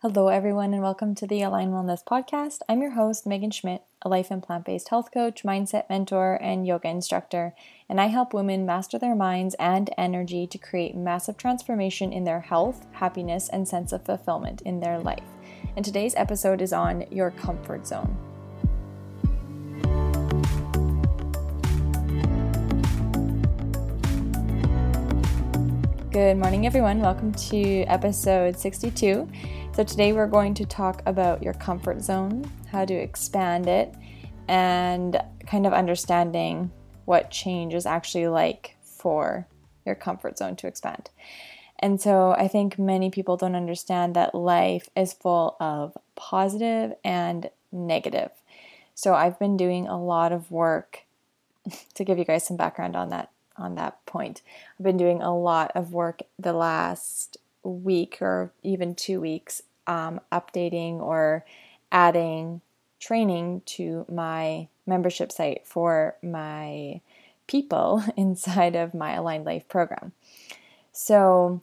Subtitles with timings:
[0.00, 2.60] Hello, everyone, and welcome to the Align Wellness Podcast.
[2.68, 6.64] I'm your host, Megan Schmidt, a life and plant based health coach, mindset mentor, and
[6.64, 7.52] yoga instructor.
[7.88, 12.42] And I help women master their minds and energy to create massive transformation in their
[12.42, 15.26] health, happiness, and sense of fulfillment in their life.
[15.74, 18.16] And today's episode is on your comfort zone.
[26.10, 27.00] Good morning, everyone.
[27.00, 29.28] Welcome to episode 62.
[29.74, 33.94] So, today we're going to talk about your comfort zone, how to expand it,
[34.48, 36.70] and kind of understanding
[37.04, 39.46] what change is actually like for
[39.84, 41.10] your comfort zone to expand.
[41.78, 47.50] And so, I think many people don't understand that life is full of positive and
[47.70, 48.30] negative.
[48.94, 51.04] So, I've been doing a lot of work
[51.94, 54.42] to give you guys some background on that on that point.
[54.78, 60.20] I've been doing a lot of work the last week or even two weeks um,
[60.30, 61.44] updating or
[61.90, 62.60] adding
[63.00, 67.00] training to my membership site for my
[67.46, 70.12] people inside of my Aligned Life program.
[70.92, 71.62] So,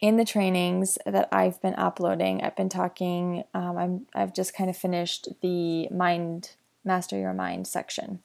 [0.00, 3.44] in the trainings that I've been uploading, I've been talking.
[3.54, 6.50] Um, I'm I've just kind of finished the mind
[6.84, 8.20] master your mind section,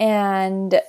[0.00, 0.80] and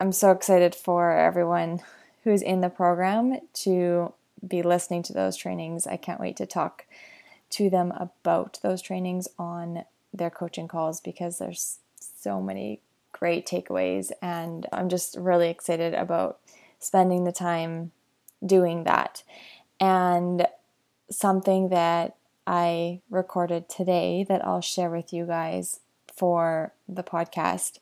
[0.00, 1.80] I'm so excited for everyone
[2.24, 4.12] who's in the program to
[4.46, 5.86] be listening to those trainings.
[5.86, 6.86] I can't wait to talk
[7.50, 12.80] to them about those trainings on their coaching calls because there's so many
[13.12, 16.40] great takeaways and I'm just really excited about
[16.80, 17.92] spending the time
[18.44, 19.22] doing that.
[19.80, 20.46] And
[21.10, 25.80] something that I recorded today that I'll share with you guys
[26.12, 27.78] for the podcast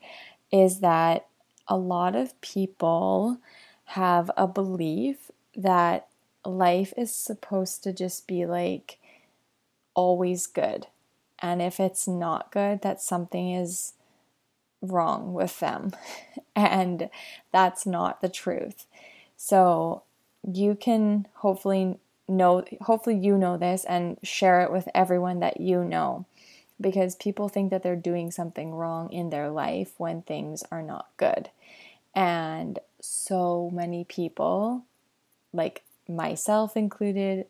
[0.50, 1.26] is that
[1.68, 3.38] a lot of people
[3.86, 6.08] have a belief that
[6.44, 8.98] life is supposed to just be like
[9.94, 10.86] always good.
[11.40, 13.94] And if it's not good, that something is
[14.80, 15.92] wrong with them.
[16.56, 17.10] and
[17.52, 18.86] that's not the truth.
[19.36, 20.02] So
[20.50, 21.98] you can hopefully
[22.28, 26.24] know, hopefully, you know this and share it with everyone that you know.
[26.82, 31.08] Because people think that they're doing something wrong in their life when things are not
[31.16, 31.48] good.
[32.14, 34.84] And so many people,
[35.52, 37.46] like myself included,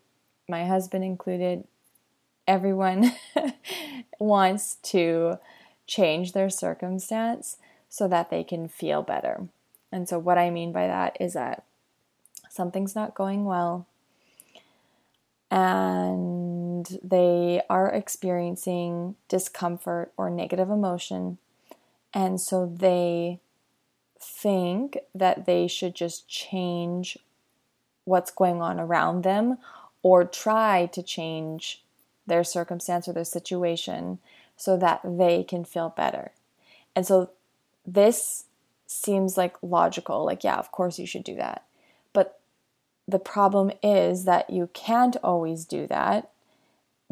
[0.49, 1.65] my husband included,
[2.47, 3.13] everyone
[4.21, 5.39] wants to
[5.87, 7.57] change their circumstance
[7.89, 9.49] so that they can feel better.
[9.91, 11.65] And so, what I mean by that is that
[12.49, 13.87] something's not going well
[15.53, 16.52] and
[17.03, 21.39] they are experiencing discomfort or negative emotion.
[22.15, 23.41] And so, they
[24.21, 27.19] think that they should just change
[28.05, 29.59] what's going on around them
[30.03, 31.83] or try to change
[32.27, 34.19] their circumstance or their situation
[34.57, 36.33] so that they can feel better.
[36.95, 37.31] And so
[37.87, 38.45] this
[38.87, 41.65] seems like logical, like, yeah, of course you should do that.
[42.13, 42.39] But
[43.09, 46.31] the problem is that you can't always do that,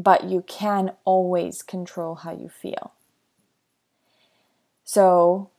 [0.03, 2.93] but you can always control how you feel.
[4.83, 5.50] So,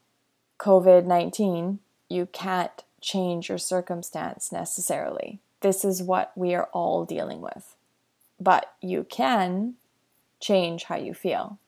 [0.60, 1.78] COVID 19,
[2.10, 5.40] you can't change your circumstance necessarily.
[5.62, 7.76] This is what we are all dealing with.
[8.40, 9.76] But you can
[10.40, 11.60] change how you feel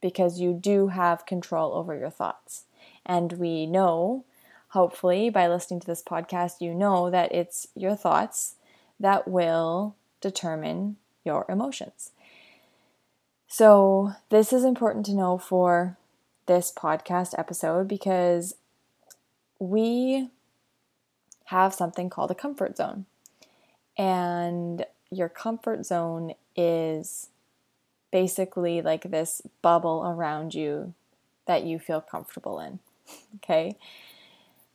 [0.00, 2.64] because you do have control over your thoughts.
[3.04, 4.24] And we know,
[4.68, 8.54] hopefully, by listening to this podcast, you know that it's your thoughts
[8.98, 12.12] that will determine your emotions.
[13.48, 15.96] So, this is important to know for
[16.46, 18.54] this podcast episode because
[19.58, 20.30] we
[21.46, 23.06] have something called a comfort zone.
[23.96, 27.28] And your comfort zone is
[28.10, 30.94] basically like this bubble around you
[31.46, 32.78] that you feel comfortable in.
[33.36, 33.76] okay?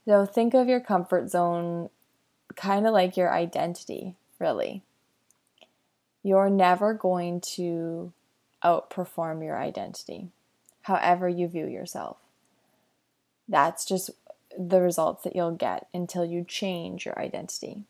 [0.06, 1.90] So think of your comfort zone
[2.56, 4.84] kind of like your identity, really.
[6.24, 8.14] You're never going to
[8.64, 10.30] outperform your identity,
[10.84, 12.18] however you view yourself.
[13.48, 14.12] That's just
[14.58, 17.84] the results that you'll get until you change your identity,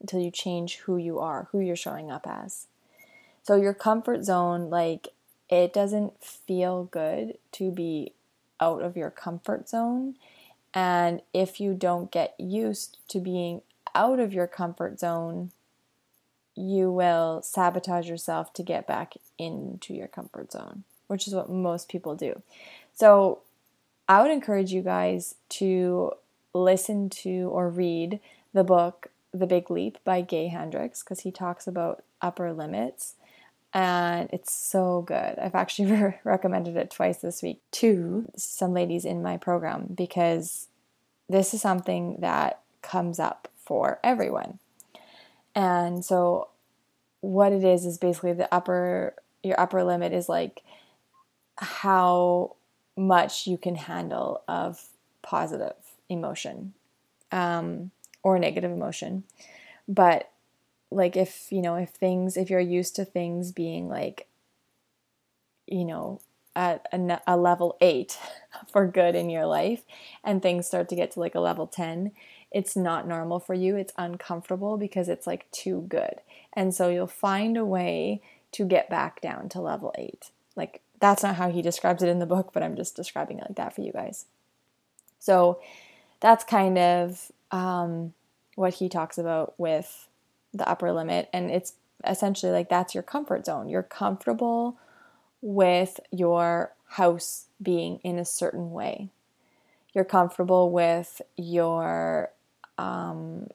[0.00, 2.66] until you change who you are, who you're showing up as.
[3.42, 5.08] So, your comfort zone, like,
[5.48, 8.12] it doesn't feel good to be
[8.60, 10.16] out of your comfort zone.
[10.72, 13.62] And if you don't get used to being
[13.94, 15.52] out of your comfort zone,
[16.56, 21.88] you will sabotage yourself to get back into your comfort zone, which is what most
[21.88, 22.42] people do.
[22.94, 23.40] So,
[24.08, 26.12] I would encourage you guys to
[26.52, 28.20] listen to or read
[28.52, 33.14] the book The Big Leap by Gay Hendricks because he talks about upper limits
[33.74, 35.36] and it's so good.
[35.38, 40.68] I've actually re- recommended it twice this week to some ladies in my program because
[41.28, 44.60] this is something that comes up for everyone.
[45.54, 46.48] And so
[47.20, 50.62] what it is is basically the upper your upper limit is like
[51.56, 52.56] how
[52.96, 54.88] much you can handle of
[55.22, 55.74] positive
[56.08, 56.74] emotion
[57.30, 57.90] um,
[58.22, 59.24] or negative emotion.
[59.86, 60.30] But
[60.90, 64.28] like if you know if things if you're used to things being like
[65.66, 66.20] you know
[66.56, 68.16] at a, a, level 8
[68.72, 69.82] for good in your life
[70.22, 72.12] and things start to get to like a level 10
[72.54, 73.76] it's not normal for you.
[73.76, 76.20] It's uncomfortable because it's like too good.
[76.54, 78.22] And so you'll find a way
[78.52, 82.20] to get back down to level 8 like that's not how he describes it in
[82.20, 84.26] the book but i'm just describing it like that for you guys.
[85.24, 85.58] So
[86.20, 88.12] that's kind of um,
[88.56, 90.08] what he talks about with
[90.52, 91.30] the upper limit.
[91.32, 91.72] And it's
[92.06, 93.70] essentially like that's your comfort zone.
[93.70, 94.76] You're comfortable
[95.40, 99.08] with your house being in a certain way.
[99.94, 102.30] You're comfortable with your
[102.78, 103.48] um,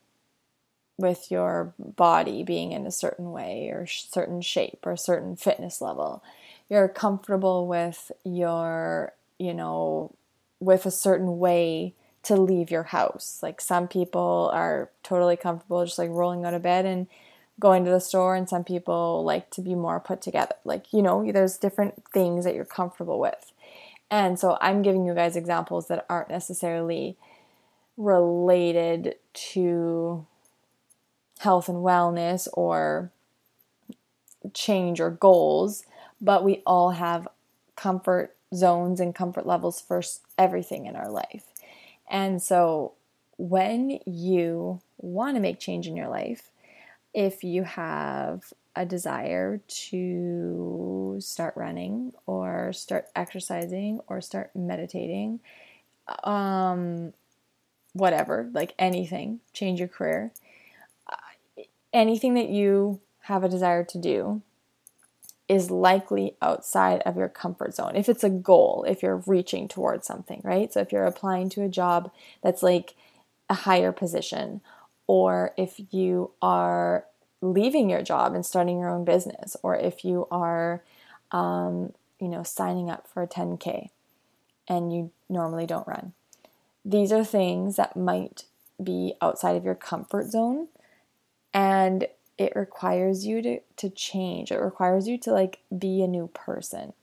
[0.97, 5.81] with your body being in a certain way or sh- certain shape or certain fitness
[5.81, 6.23] level
[6.69, 10.11] you're comfortable with your you know
[10.59, 11.93] with a certain way
[12.23, 13.39] to leave your house.
[13.41, 17.07] Like some people are totally comfortable just like rolling out of bed and
[17.59, 20.55] going to the store and some people like to be more put together.
[20.63, 23.51] Like, you know, there's different things that you're comfortable with.
[24.11, 27.15] And so I'm giving you guys examples that aren't necessarily
[27.99, 30.25] related to
[31.39, 33.11] health and wellness or
[34.53, 35.83] change or goals,
[36.21, 37.27] but we all have
[37.75, 40.01] comfort zones and comfort levels for
[40.37, 41.43] everything in our life.
[42.09, 42.93] And so
[43.37, 46.51] when you want to make change in your life,
[47.13, 55.41] if you have a desire to start running or start exercising or start meditating,
[56.23, 57.13] um,
[57.93, 60.31] whatever, like anything, change your career,
[61.11, 61.63] uh,
[61.93, 64.41] anything that you have a desire to do,
[65.49, 67.95] is likely outside of your comfort zone.
[67.95, 70.71] If it's a goal, if you're reaching towards something, right?
[70.71, 72.11] So if you're applying to a job
[72.43, 72.95] that's like
[73.49, 74.61] a higher position,
[75.07, 77.05] or if you are
[77.41, 80.83] leaving your job and starting your own business, or if you are,
[81.31, 83.89] um, you know, signing up for a 10K
[84.67, 86.13] and you normally don't run.
[86.85, 88.43] These are things that might
[88.81, 90.67] be outside of your comfort zone.
[91.53, 94.51] And it requires you to to change.
[94.51, 96.93] It requires you to like be a new person.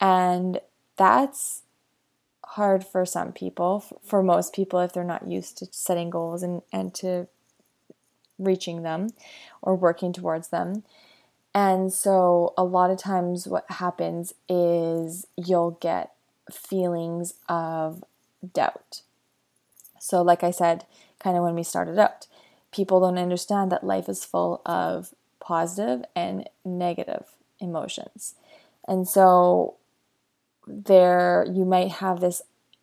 [0.00, 0.60] And
[0.96, 1.62] that's
[2.44, 6.62] hard for some people, for most people if they're not used to setting goals and
[6.72, 7.28] and to
[8.38, 9.08] reaching them
[9.62, 10.84] or working towards them.
[11.54, 16.12] And so a lot of times what happens is you'll get
[16.52, 18.04] feelings of
[18.52, 19.00] doubt.
[20.06, 20.84] So like I said
[21.18, 22.28] kind of when we started out,
[22.70, 27.24] people don't understand that life is full of positive and negative
[27.58, 28.34] emotions.
[28.86, 29.74] And so
[30.66, 32.42] there you might have this,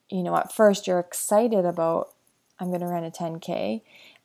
[0.09, 2.09] you know, at first you're excited about
[2.59, 3.81] I'm going to run a 10k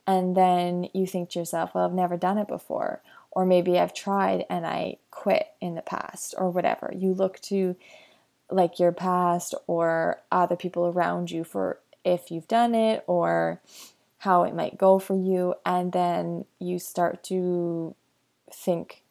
[0.07, 3.01] and then you think to yourself, well, I've never done it before
[3.31, 6.93] or maybe I've tried and I quit in the past or whatever.
[6.95, 7.77] You look to
[8.51, 11.79] like your past or other people around you for
[12.09, 13.61] if you've done it or
[14.19, 17.95] how it might go for you, and then you start to
[18.53, 19.03] think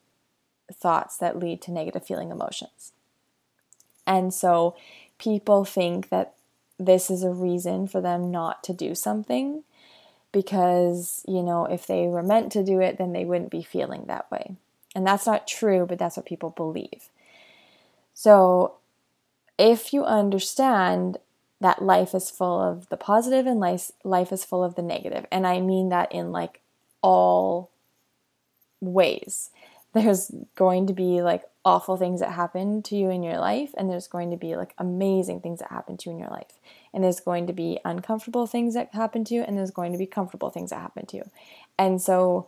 [0.74, 2.92] thoughts that lead to negative feeling emotions.
[4.06, 4.76] And so
[5.18, 6.34] people think that
[6.78, 9.64] this is a reason for them not to do something
[10.32, 14.06] because, you know, if they were meant to do it, then they wouldn't be feeling
[14.08, 14.56] that way.
[14.94, 17.10] And that's not true, but that's what people believe.
[18.14, 18.76] So
[19.58, 21.18] if you understand
[21.60, 25.26] that life is full of the positive and life life is full of the negative.
[25.32, 26.62] And I mean that in like
[27.02, 27.72] all
[28.82, 29.50] ways.
[29.94, 33.90] There's going to be like awful things that happen to you in your life and
[33.90, 36.60] there's going to be like amazing things that happen to you in your life.
[36.94, 39.98] And there's going to be uncomfortable things that happen to you and there's going to
[39.98, 41.24] be comfortable things that happen to you.
[41.80, 42.48] And so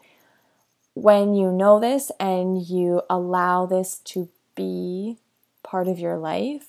[0.93, 5.17] when you know this and you allow this to be
[5.63, 6.67] part of your life,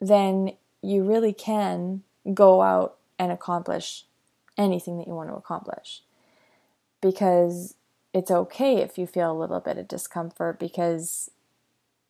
[0.00, 2.02] then you really can
[2.34, 4.04] go out and accomplish
[4.58, 6.02] anything that you want to accomplish.
[7.00, 7.74] Because
[8.12, 11.30] it's okay if you feel a little bit of discomfort because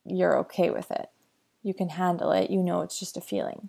[0.05, 1.11] you're okay with it.
[1.63, 2.51] You can handle it.
[2.51, 3.69] You know it's just a feeling.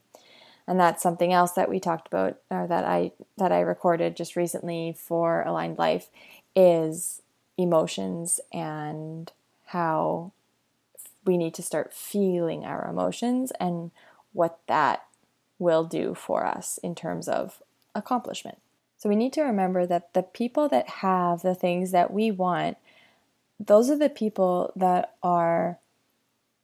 [0.66, 4.36] And that's something else that we talked about or that I that I recorded just
[4.36, 6.08] recently for Aligned Life
[6.56, 7.22] is
[7.58, 9.32] emotions and
[9.68, 10.32] how
[11.26, 13.92] we need to start feeling our emotions and
[14.34, 15.06] what that
[15.60, 17.62] will do for us in terms of
[17.96, 18.58] accomplishment.
[18.98, 22.78] So we need to remember that the people that have the things that we want,
[23.60, 25.78] those are the people that are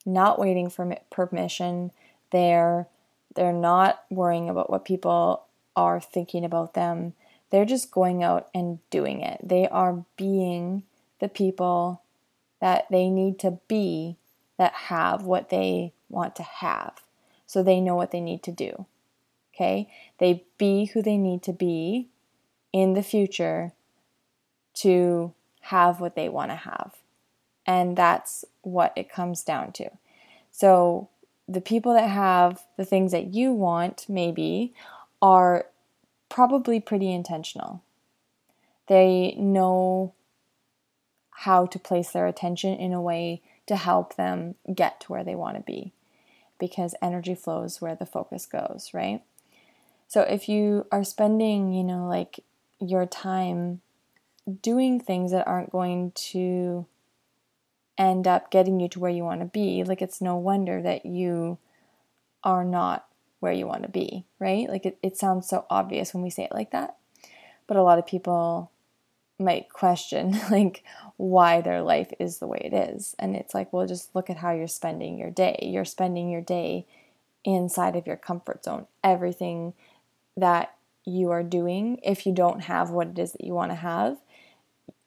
[0.05, 1.91] not waiting for permission.
[2.31, 2.87] They're
[3.35, 5.45] they're not worrying about what people
[5.75, 7.13] are thinking about them.
[7.51, 9.39] They're just going out and doing it.
[9.43, 10.83] They are being
[11.19, 12.01] the people
[12.59, 14.17] that they need to be
[14.57, 17.01] that have what they want to have.
[17.49, 18.85] So they know what they need to do.
[19.55, 19.89] Okay?
[20.19, 22.09] They be who they need to be
[22.71, 23.71] in the future
[24.75, 26.97] to have what they want to have.
[27.65, 29.89] And that's what it comes down to.
[30.51, 31.09] So
[31.47, 34.75] the people that have the things that you want, maybe,
[35.19, 35.65] are
[36.29, 37.81] probably pretty intentional.
[38.87, 40.13] They know
[41.31, 45.33] how to place their attention in a way to help them get to where they
[45.33, 45.93] want to be
[46.59, 49.21] because energy flows where the focus goes, right?
[50.07, 52.39] So if you are spending, you know, like
[52.79, 53.81] your time
[54.61, 56.85] doing things that aren't going to
[57.97, 61.05] end up getting you to where you want to be, like it's no wonder that
[61.05, 61.57] you
[62.43, 63.05] are not
[63.39, 64.69] where you want to be, right?
[64.69, 66.95] Like it, it sounds so obvious when we say it like that.
[67.67, 68.71] But a lot of people
[69.39, 70.83] might question like
[71.17, 73.15] why their life is the way it is.
[73.17, 75.57] And it's like, well, just look at how you're spending your day.
[75.61, 76.85] You're spending your day
[77.45, 78.87] inside of your comfort zone.
[79.03, 79.73] Everything
[80.35, 83.75] that you are doing, if you don't have what it is that you want to
[83.75, 84.17] have,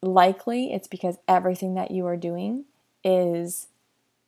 [0.00, 2.64] likely it's because everything that you are doing
[3.04, 3.68] is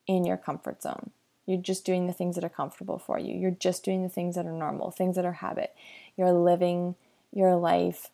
[0.06, 1.10] in your comfort zone.
[1.46, 3.34] You're just doing the things that are comfortable for you.
[3.34, 5.74] You're just doing the things that are normal, things that are habit.
[6.16, 6.94] You're living
[7.32, 8.10] your life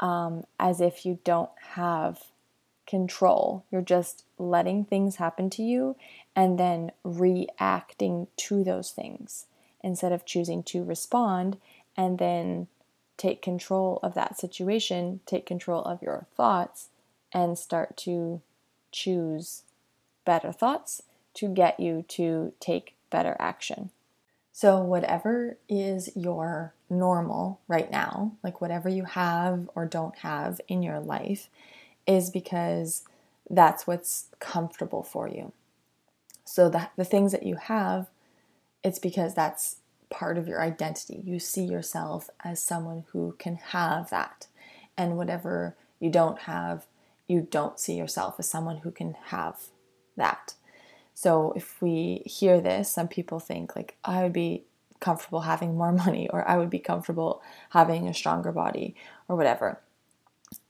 [0.00, 2.24] um, as if you don't have
[2.86, 3.64] control.
[3.70, 5.96] You're just letting things happen to you
[6.34, 9.46] and then reacting to those things
[9.82, 11.58] instead of choosing to respond
[11.96, 12.66] and then
[13.16, 16.88] take control of that situation, take control of your thoughts,
[17.32, 18.40] and start to
[18.90, 19.62] choose
[20.24, 21.02] better thoughts
[21.34, 23.90] to get you to take better action.
[24.60, 30.82] So, whatever is your normal right now, like whatever you have or don't have in
[30.82, 31.48] your life,
[32.06, 33.04] is because
[33.48, 35.52] that's what's comfortable for you.
[36.44, 38.10] So, the, the things that you have,
[38.84, 39.76] it's because that's
[40.10, 41.22] part of your identity.
[41.24, 44.46] You see yourself as someone who can have that.
[44.94, 46.84] And whatever you don't have,
[47.26, 49.56] you don't see yourself as someone who can have
[50.18, 50.52] that.
[51.20, 54.64] So if we hear this, some people think like I would be
[55.00, 58.96] comfortable having more money or I would be comfortable having a stronger body
[59.28, 59.80] or whatever.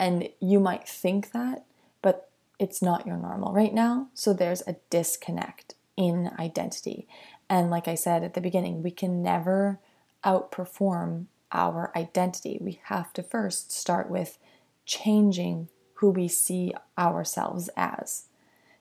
[0.00, 1.66] And you might think that,
[2.02, 4.09] but it's not your normal right now.
[4.12, 7.07] So there's a disconnect in identity.
[7.49, 9.78] And like I said at the beginning, we can never
[10.25, 12.59] outperform our identity.
[12.61, 14.37] We have to first start with
[14.85, 18.25] changing who we see ourselves as.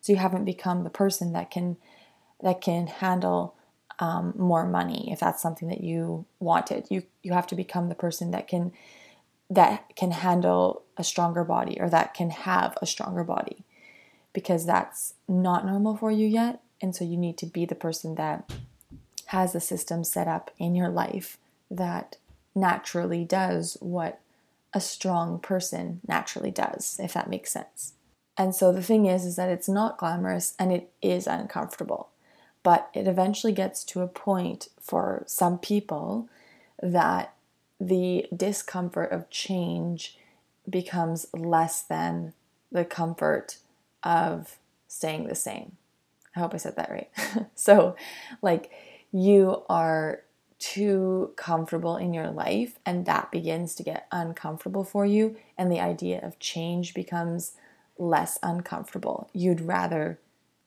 [0.02, 1.78] So you haven't become the person that can
[2.42, 3.56] that can handle
[4.00, 6.88] um, more money if that's something that you wanted.
[6.90, 8.72] You you have to become the person that can
[9.50, 13.66] that can handle a stronger body or that can have a stronger body
[14.32, 16.62] because that's not normal for you yet.
[16.82, 18.52] And so you need to be the person that
[19.28, 21.38] has a system set up in your life
[21.70, 22.18] that
[22.56, 24.20] naturally does what
[24.74, 27.94] a strong person naturally does, if that makes sense.
[28.40, 32.08] And so the thing is is that it's not glamorous and it is uncomfortable.
[32.64, 36.30] But it eventually gets to a point for some people
[36.82, 37.34] that
[37.82, 40.18] the discomfort of change
[40.70, 42.34] becomes less than
[42.72, 43.58] the comfort
[44.04, 45.76] of staying the same.
[46.36, 47.10] I hope I said that right.
[47.56, 47.96] so,
[48.42, 48.72] like,
[49.12, 50.22] you are
[50.60, 55.80] too comfortable in your life, and that begins to get uncomfortable for you, and the
[55.80, 57.54] idea of change becomes
[58.00, 59.30] less uncomfortable.
[59.34, 60.20] You'd rather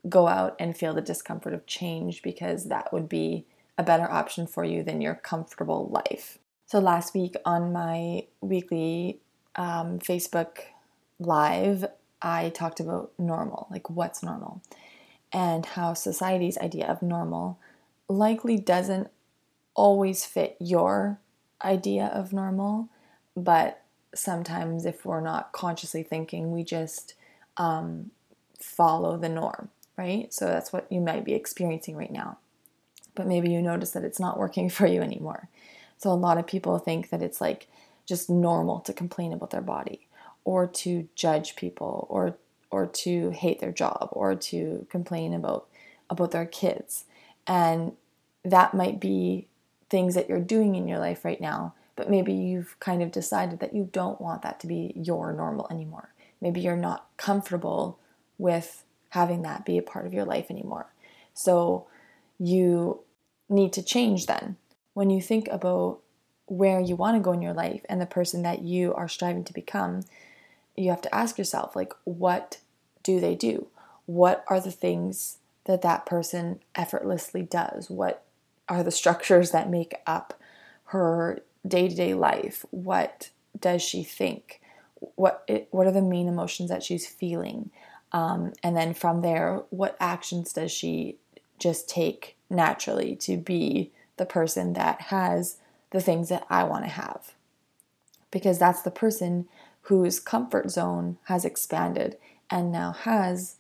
[0.08, 3.46] go out and feel the discomfort of change because that would be
[3.78, 6.38] a better option for you than your comfortable life.
[6.66, 9.20] So, last week on my weekly
[9.56, 10.58] um, Facebook
[11.18, 11.84] Live,
[12.20, 14.62] I talked about normal, like what's normal,
[15.32, 17.58] and how society's idea of normal
[18.08, 19.08] likely doesn't
[19.74, 21.18] always fit your
[21.64, 22.88] idea of normal,
[23.36, 23.82] but
[24.14, 27.14] sometimes if we're not consciously thinking, we just
[27.56, 28.10] um,
[28.58, 30.32] follow the norm, right?
[30.32, 32.38] So that's what you might be experiencing right now.
[33.14, 35.48] but maybe you notice that it's not working for you anymore.
[35.98, 37.68] So a lot of people think that it's like
[38.06, 40.08] just normal to complain about their body
[40.44, 42.36] or to judge people or
[42.70, 45.68] or to hate their job or to complain about
[46.10, 47.04] about their kids.
[47.46, 47.92] And
[48.44, 49.46] that might be
[49.90, 53.60] things that you're doing in your life right now, but maybe you've kind of decided
[53.60, 56.12] that you don't want that to be your normal anymore.
[56.40, 58.00] Maybe you're not comfortable
[58.36, 60.86] with having that be a part of your life anymore.
[61.34, 61.86] So
[62.38, 63.00] you
[63.48, 64.56] need to change then.
[64.94, 66.00] When you think about
[66.46, 69.44] where you want to go in your life and the person that you are striving
[69.44, 70.00] to become,
[70.76, 72.58] you have to ask yourself like what
[73.04, 73.68] do they do?
[74.06, 77.88] What are the things that that person effortlessly does?
[77.88, 78.24] What
[78.68, 80.34] are the structures that make up
[80.86, 82.66] her day-to-day life?
[82.70, 84.60] What does she think?
[85.16, 87.70] What it, what are the main emotions that she's feeling?
[88.12, 91.16] Um, and then from there, what actions does she
[91.58, 95.56] just take naturally to be the person that has
[95.90, 97.32] the things that I want to have?
[98.30, 99.48] Because that's the person
[99.82, 102.16] whose comfort zone has expanded
[102.50, 103.56] and now has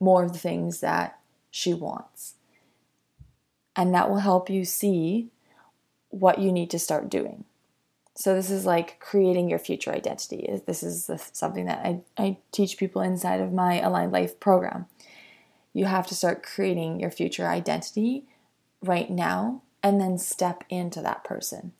[0.00, 1.18] more of the things that
[1.50, 2.34] she wants.
[3.76, 5.30] And that will help you see
[6.10, 7.44] what you need to start doing.
[8.16, 10.48] So, this is like creating your future identity.
[10.66, 14.86] This is something that I, I teach people inside of my Aligned Life program.
[15.72, 18.24] You have to start creating your future identity
[18.80, 21.72] right now and then step into that person.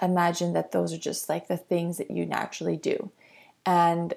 [0.00, 3.10] Imagine that those are just like the things that you naturally do.
[3.64, 4.14] And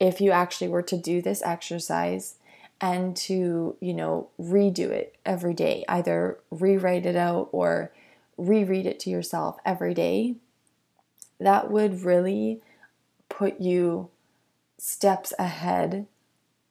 [0.00, 2.36] if you actually were to do this exercise
[2.80, 7.92] and to, you know, redo it every day, either rewrite it out or
[8.36, 10.36] reread it to yourself every day,
[11.38, 12.60] that would really
[13.28, 14.08] put you
[14.78, 16.06] steps ahead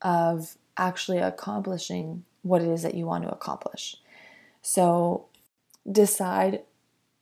[0.02, 3.96] of actually accomplishing what it is that you want to accomplish.
[4.62, 5.26] So
[5.90, 6.62] decide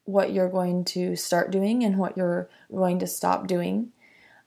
[0.04, 3.92] what you're going to start doing and what you're going to stop doing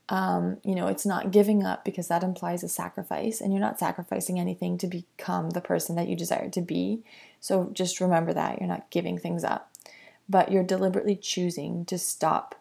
[0.09, 3.77] um, you know, it's not giving up because that implies a sacrifice, and you're not
[3.77, 7.03] sacrificing anything to become the person that you desire to be.
[7.39, 9.71] So just remember that you're not giving things up,
[10.27, 12.55] but you're deliberately choosing to stop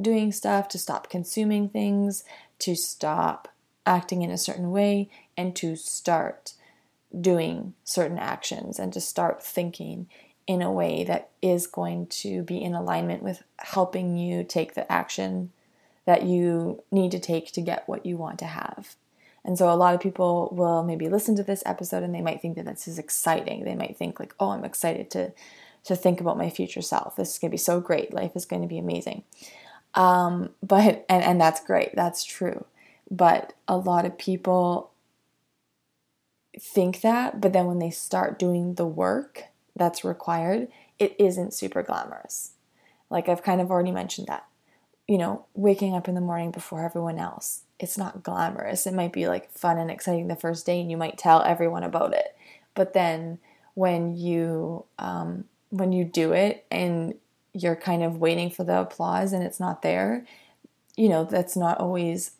[0.00, 2.24] doing stuff, to stop consuming things,
[2.60, 3.48] to stop
[3.86, 6.54] acting in a certain way, and to start
[7.20, 10.08] doing certain actions and to start thinking
[10.46, 14.90] in a way that is going to be in alignment with helping you take the
[14.90, 15.50] action
[16.04, 18.94] that you need to take to get what you want to have.
[19.44, 22.40] And so a lot of people will maybe listen to this episode and they might
[22.40, 23.64] think that this is exciting.
[23.64, 25.32] They might think like, "Oh, I'm excited to
[25.84, 27.16] to think about my future self.
[27.16, 28.14] This is going to be so great.
[28.14, 29.22] Life is going to be amazing."
[29.94, 31.94] Um, but and and that's great.
[31.94, 32.64] That's true.
[33.10, 34.90] But a lot of people
[36.58, 39.44] think that, but then when they start doing the work
[39.76, 42.52] that's required, it isn't super glamorous.
[43.10, 44.46] Like I've kind of already mentioned that
[45.06, 47.62] you know, waking up in the morning before everyone else.
[47.78, 48.86] It's not glamorous.
[48.86, 51.82] It might be like fun and exciting the first day, and you might tell everyone
[51.82, 52.34] about it.
[52.74, 53.38] But then
[53.74, 57.14] when you um, when you do it and
[57.54, 60.26] you're kind of waiting for the applause and it's not there,
[60.96, 62.32] you know, that's not always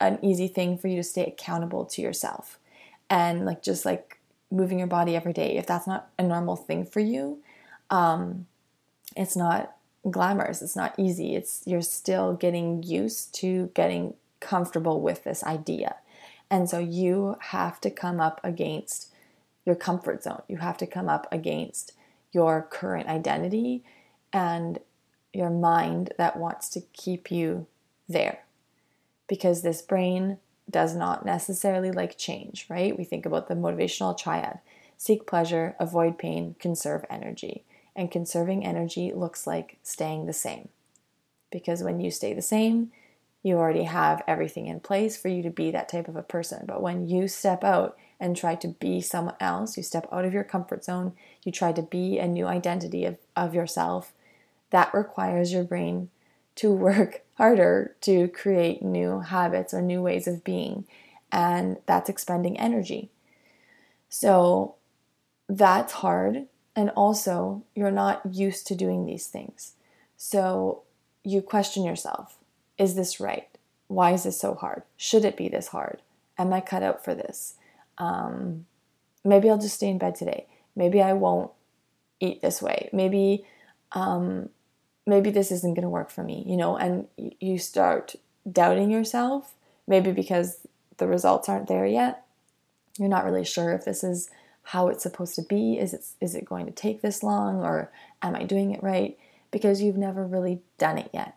[0.00, 2.58] an easy thing for you to stay accountable to yourself.
[3.08, 4.20] And like just like
[4.50, 7.42] moving your body every day, if that's not a normal thing for you,
[7.90, 8.46] um,
[9.16, 9.74] it's not
[10.10, 10.62] glamorous.
[10.62, 11.34] It's not easy.
[11.34, 15.96] It's you're still getting used to getting comfortable with this idea.
[16.50, 19.12] And so you have to come up against
[19.64, 20.42] your comfort zone.
[20.46, 21.92] You have to come up against
[22.32, 23.82] your current identity
[24.36, 24.78] and
[25.32, 27.66] your mind that wants to keep you
[28.06, 28.44] there.
[29.28, 30.38] Because this brain
[30.70, 32.96] does not necessarily like change, right?
[32.96, 34.60] We think about the motivational triad
[34.98, 37.64] seek pleasure, avoid pain, conserve energy.
[37.94, 40.68] And conserving energy looks like staying the same.
[41.50, 42.92] Because when you stay the same,
[43.42, 46.64] you already have everything in place for you to be that type of a person.
[46.66, 50.32] But when you step out and try to be someone else, you step out of
[50.32, 51.12] your comfort zone,
[51.44, 54.12] you try to be a new identity of, of yourself,
[54.70, 56.10] that requires your brain
[56.56, 60.86] to work harder to create new habits or new ways of being.
[61.30, 63.10] And that's expending energy.
[64.08, 64.76] So
[65.48, 69.72] that's hard and also, you're not used to doing these things.
[70.18, 70.82] So
[71.24, 72.36] you question yourself
[72.76, 73.48] Is this right?
[73.88, 74.82] Why is this so hard?
[74.96, 76.02] Should it be this hard?
[76.36, 77.54] Am I cut out for this?
[77.96, 78.66] Um,
[79.24, 80.46] maybe I'll just stay in bed today.
[80.76, 81.50] Maybe I won't
[82.20, 82.90] eat this way.
[82.92, 83.46] Maybe,
[83.92, 84.50] um,
[85.06, 88.16] maybe this isn't going to work for me, you know, and you start
[88.50, 89.54] doubting yourself,
[89.86, 90.66] maybe because
[90.98, 92.24] the results aren't there yet.
[92.98, 94.30] You're not really sure if this is
[94.64, 95.78] how it's supposed to be.
[95.78, 97.90] Is it is it going to take this long or
[98.22, 99.16] am I doing it right?
[99.50, 101.36] Because you've never really done it yet.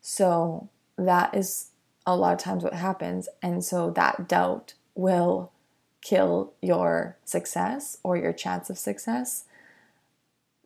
[0.00, 1.68] So that is
[2.06, 3.28] a lot of times what happens.
[3.42, 5.52] And so that doubt will
[6.00, 9.44] kill your success or your chance of success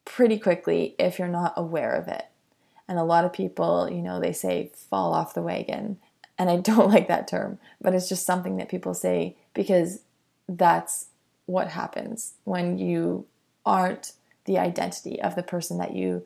[0.04, 2.26] pretty quickly if you're not aware of it.
[2.88, 5.99] And a lot of people, you know, they say fall off the wagon.
[6.38, 10.01] And I don't like that term, but it's just something that people say because
[10.49, 11.07] that's
[11.46, 13.27] what happens when you
[13.64, 14.12] aren't
[14.44, 16.25] the identity of the person that you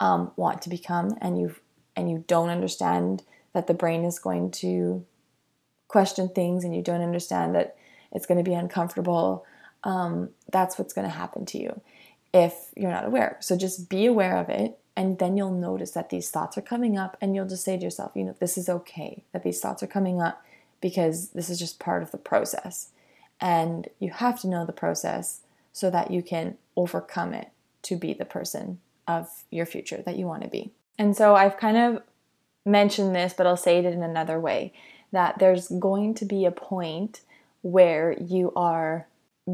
[0.00, 1.54] um, want to become and you
[1.94, 3.22] and you don't understand
[3.52, 5.04] that the brain is going to
[5.88, 7.76] question things and you don't understand that
[8.12, 9.44] it's going to be uncomfortable
[9.84, 11.80] um, that's what's going to happen to you
[12.32, 16.10] if you're not aware so just be aware of it and then you'll notice that
[16.10, 18.68] these thoughts are coming up and you'll just say to yourself you know this is
[18.68, 20.42] okay that these thoughts are coming up
[20.82, 22.90] because this is just part of the process.
[23.40, 25.40] And you have to know the process
[25.72, 27.48] so that you can overcome it
[27.82, 30.70] to be the person of your future that you want to be.
[30.98, 32.02] And so i've kind of
[32.64, 34.72] mentioned this but i'll say it in another way
[35.10, 37.22] that there's going to be a point
[37.62, 39.08] where you are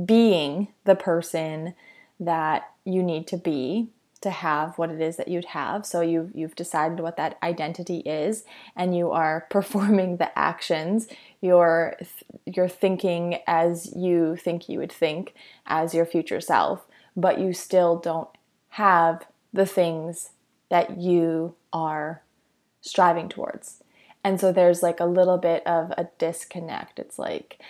[0.05, 1.75] being the person
[2.21, 3.89] that you need to be
[4.21, 5.87] to have what it is that you'd have.
[5.87, 8.45] So you've you've decided what that identity is
[8.77, 11.09] and you are performing the actions.
[11.41, 11.97] You're
[12.45, 15.35] you're thinking as you think you would think
[15.67, 18.29] as your future self, but you still don't
[18.71, 20.31] have the things
[20.69, 22.23] that you are
[22.81, 23.83] striving towards.
[24.25, 26.99] And so there's like a little bit of a disconnect.
[26.99, 27.61] It's like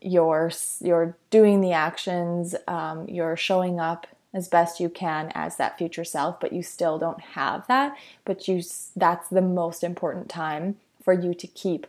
[0.00, 5.78] you're you're doing the actions, um, you're showing up as best you can as that
[5.78, 7.96] future self, but you still don't have that.
[8.24, 8.62] But you
[8.94, 11.86] that's the most important time for you to keep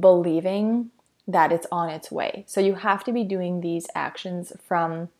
[0.00, 0.90] believing
[1.26, 2.44] that it's on its way.
[2.46, 5.10] So you have to be doing these actions from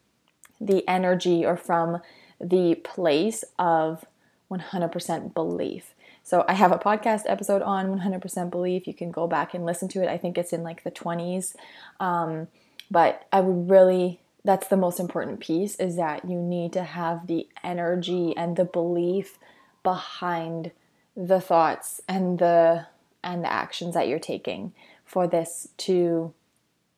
[0.60, 2.00] the energy or from
[2.40, 4.04] the place of
[4.50, 5.94] 100% belief.
[6.24, 8.86] So I have a podcast episode on 100% belief.
[8.86, 10.08] You can go back and listen to it.
[10.08, 11.54] I think it's in like the 20s.
[12.00, 12.48] Um,
[12.90, 17.26] but I would really that's the most important piece is that you need to have
[17.26, 19.38] the energy and the belief
[19.82, 20.70] behind
[21.14, 22.86] the thoughts and the
[23.22, 24.72] and the actions that you're taking
[25.04, 26.32] for this to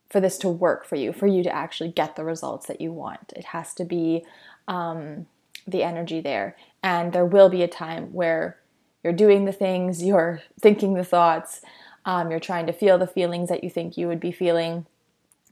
[0.09, 2.93] for this to work for you for you to actually get the results that you
[2.93, 3.33] want.
[3.35, 4.25] It has to be
[4.69, 5.27] um,
[5.67, 6.57] the energy there.
[6.85, 8.61] And there will be a time where
[9.03, 11.63] you're doing the things you're thinking the thoughts
[12.05, 14.87] um, you're trying to feel the feelings that you think you would be feeling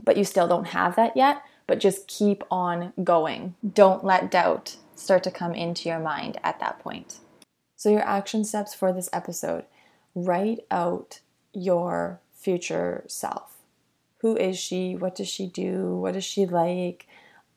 [0.04, 3.54] but you still don't have that yet but just keep on going.
[3.74, 7.20] Don't let doubt start to come into your mind at that point.
[7.76, 9.64] So, your action steps for this episode
[10.16, 11.20] write out
[11.52, 13.58] your future self.
[14.22, 14.96] Who is she?
[14.96, 15.94] What does she do?
[15.94, 17.06] What is she like?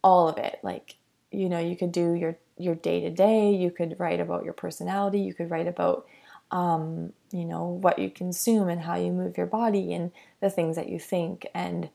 [0.04, 0.60] All of it.
[0.62, 0.98] Like,
[1.32, 3.56] you know, you could do your your day to day.
[3.56, 5.22] You could write about your personality.
[5.22, 6.06] You could write about,
[6.52, 10.76] um, you know, what you consume and how you move your body and the things
[10.76, 11.90] that you think and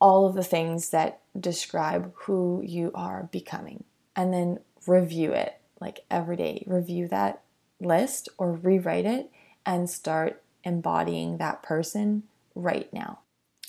[0.00, 3.84] all of the things that describe who you are becoming
[4.14, 6.64] and then review it like every day.
[6.66, 7.42] Review that
[7.80, 9.30] list or rewrite it
[9.64, 13.20] and start embodying that person right now.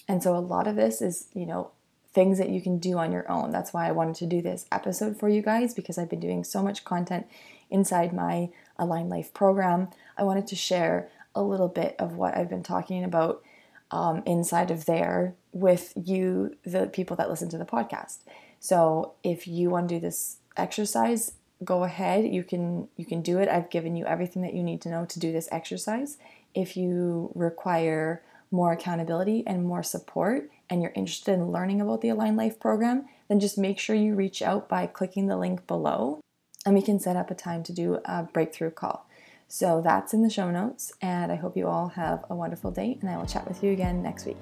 [0.07, 1.71] And so a lot of this is, you know,
[2.11, 3.51] things that you can do on your own.
[3.51, 6.43] That's why I wanted to do this episode for you guys because I've been doing
[6.43, 7.27] so much content
[7.69, 9.89] inside my Align Life program.
[10.17, 13.43] I wanted to share a little bit of what I've been talking about
[13.91, 18.19] um, inside of there with you, the people that listen to the podcast.
[18.59, 21.33] So if you want to do this exercise,
[21.63, 22.25] go ahead.
[22.25, 23.49] You can you can do it.
[23.49, 26.17] I've given you everything that you need to know to do this exercise.
[26.53, 32.09] If you require more accountability and more support and you're interested in learning about the
[32.09, 36.19] Align Life program, then just make sure you reach out by clicking the link below
[36.65, 39.07] and we can set up a time to do a breakthrough call.
[39.47, 42.99] So that's in the show notes, and I hope you all have a wonderful day,
[43.01, 44.37] and I will chat with you again next week.